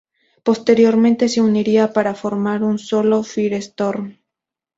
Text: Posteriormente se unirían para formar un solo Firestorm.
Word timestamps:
Posteriormente 0.41 1.29
se 1.29 1.41
unirían 1.41 1.93
para 1.93 2.15
formar 2.15 2.63
un 2.63 2.79
solo 2.79 3.21
Firestorm. 3.21 4.17